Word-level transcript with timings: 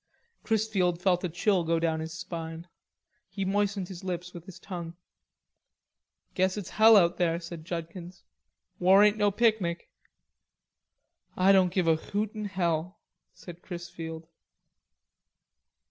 Chrisfield 0.43 0.99
felt 0.99 1.23
a 1.23 1.29
chill 1.29 1.63
go 1.63 1.77
down 1.77 1.99
his 1.99 2.11
spine. 2.11 2.65
He 3.29 3.45
moistened 3.45 3.87
his 3.87 4.03
lips 4.03 4.33
with 4.33 4.47
his 4.47 4.57
tongue. 4.57 4.95
"Guess 6.33 6.57
it's 6.57 6.69
hell 6.71 6.97
out 6.97 7.17
there," 7.17 7.39
said 7.39 7.65
Judkins. 7.65 8.23
"War 8.79 9.03
ain't 9.03 9.17
no 9.17 9.29
picnic." 9.29 9.91
"Ah 11.37 11.51
doan 11.51 11.69
give 11.69 11.87
a 11.87 11.97
hoot 11.97 12.33
in 12.33 12.45
hell," 12.45 12.97
said 13.35 13.61
Chrisfield. 13.61 14.25